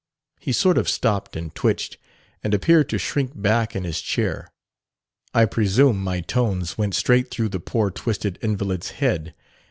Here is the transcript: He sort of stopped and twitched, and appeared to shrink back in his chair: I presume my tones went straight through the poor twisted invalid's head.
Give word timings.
He 0.39 0.51
sort 0.51 0.79
of 0.79 0.89
stopped 0.89 1.35
and 1.35 1.53
twitched, 1.53 1.97
and 2.43 2.55
appeared 2.55 2.89
to 2.89 2.97
shrink 2.97 3.39
back 3.39 3.75
in 3.75 3.83
his 3.83 4.01
chair: 4.01 4.51
I 5.31 5.45
presume 5.45 6.03
my 6.03 6.21
tones 6.21 6.75
went 6.75 6.95
straight 6.95 7.29
through 7.29 7.49
the 7.49 7.59
poor 7.59 7.91
twisted 7.91 8.39
invalid's 8.41 8.89
head. 8.89 9.35